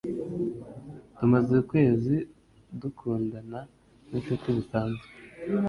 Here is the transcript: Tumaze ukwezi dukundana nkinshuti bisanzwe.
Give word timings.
Tumaze 1.17 1.53
ukwezi 1.63 2.15
dukundana 2.81 3.59
nkinshuti 4.07 4.47
bisanzwe. 4.57 5.05